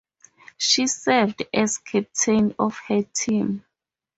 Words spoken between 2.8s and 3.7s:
her team.